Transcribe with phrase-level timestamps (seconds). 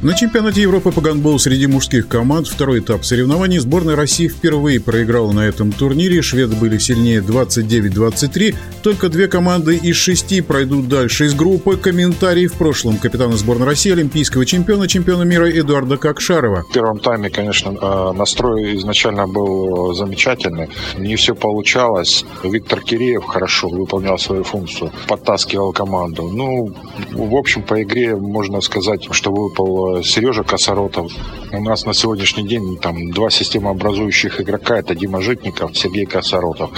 [0.00, 5.32] На чемпионате Европы по гандболу среди мужских команд второй этап соревнований сборная России впервые проиграла
[5.32, 6.22] на этом турнире.
[6.22, 8.54] Шведы были сильнее 29-23.
[8.84, 11.76] Только две команды из шести пройдут дальше из группы.
[11.76, 16.62] Комментарий в прошлом капитана сборной России, олимпийского чемпиона, чемпиона мира Эдуарда Кокшарова.
[16.62, 20.68] В первом тайме, конечно, э, настрой изначально был замечательный.
[20.96, 22.24] Не все получалось.
[22.44, 26.30] Виктор Киреев хорошо выполнял свою функцию, подтаскивал команду.
[26.32, 26.72] Ну,
[27.14, 31.12] в общем, по игре можно сказать, что выпал Сережа Косоротов.
[31.52, 34.78] У нас на сегодняшний день там два системообразующих игрока.
[34.78, 36.70] Это Дима Житников, Сергей Косоротов.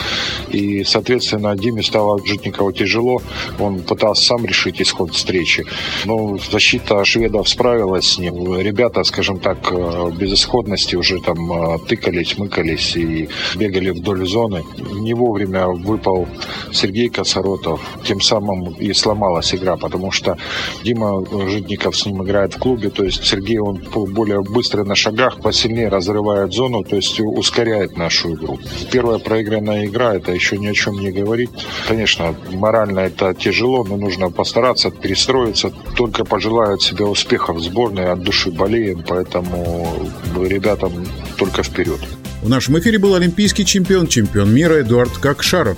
[0.48, 3.20] И, соответственно, Диме стало Житникову тяжело.
[3.58, 5.64] Он пытался сам решить исход встречи.
[6.04, 8.60] Но защита шведов справилась с ним.
[8.60, 14.64] Ребята, скажем так, э, без исходности уже там э, тыкались, мыкались и бегали вдоль зоны.
[14.92, 16.28] Не вовремя выпал
[16.72, 17.80] Сергей Косоротов.
[18.04, 20.36] Тем самым и сломалась игра, потому что
[20.84, 25.40] Дима Житников с ним играет в клубе, то есть Сергей, он более быстро на шагах,
[25.40, 28.58] посильнее разрывает зону, то есть ускоряет нашу игру.
[28.90, 31.50] Первая проигранная игра, это еще ни о чем не говорит.
[31.88, 35.72] Конечно, морально это тяжело, но нужно постараться перестроиться.
[35.96, 39.88] Только пожелают себе успехов в сборной, от души болеем, поэтому
[40.36, 40.92] ребятам
[41.36, 42.00] только вперед.
[42.42, 45.76] В нашем эфире был олимпийский чемпион, чемпион мира Эдуард Кокшаров.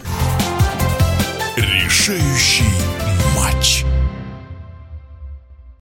[2.05, 2.72] 睡醒。